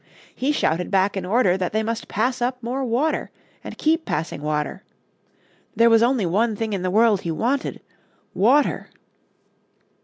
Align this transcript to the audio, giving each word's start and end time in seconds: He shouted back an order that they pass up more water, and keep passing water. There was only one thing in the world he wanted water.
He 0.33 0.51
shouted 0.51 0.89
back 0.89 1.15
an 1.15 1.27
order 1.27 1.57
that 1.57 1.73
they 1.73 1.83
pass 1.83 2.41
up 2.41 2.63
more 2.63 2.83
water, 2.83 3.29
and 3.63 3.77
keep 3.77 4.03
passing 4.03 4.41
water. 4.41 4.83
There 5.75 5.91
was 5.91 6.01
only 6.01 6.25
one 6.25 6.55
thing 6.55 6.73
in 6.73 6.81
the 6.81 6.89
world 6.89 7.21
he 7.21 7.29
wanted 7.29 7.81
water. 8.33 8.89